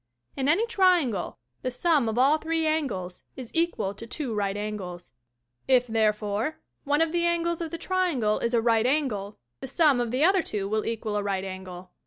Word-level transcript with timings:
In 0.35 0.49
any 0.49 0.65
triangle 0.65 1.37
the 1.61 1.69
sum 1.69 2.09
of 2.09 2.17
all 2.17 2.39
three 2.39 2.65
angles 2.65 3.23
is 3.35 3.51
equal 3.53 3.93
to 3.93 4.07
two 4.07 4.33
right 4.33 4.57
angles. 4.57 5.13
If, 5.67 5.85
therefore, 5.85 6.57
one 6.85 7.01
of 7.01 7.11
the 7.11 7.23
angles 7.25 7.61
EDITH 7.61 7.61
WHARTON 7.61 7.63
9 7.65 7.65
of 7.67 7.71
the 7.71 7.77
triangle 7.77 8.39
is 8.39 8.53
a 8.55 8.61
right 8.63 8.87
angle, 8.87 9.37
the 9.59 9.67
sum 9.67 10.01
of 10.01 10.09
the 10.09 10.23
other 10.23 10.41
two 10.41 10.67
will 10.67 10.87
equal 10.87 11.17
a 11.17 11.21
right 11.23 11.43
angle. 11.43 11.91